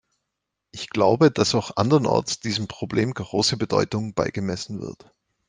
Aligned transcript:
Ich 0.71 0.89
glaube, 0.89 1.29
dass 1.29 1.53
auch 1.53 1.77
anderenorts 1.77 2.39
diesem 2.39 2.67
Problem 2.67 3.13
große 3.13 3.55
Bedeutung 3.55 4.15
beigemessen 4.15 4.81
wird. 4.81 5.05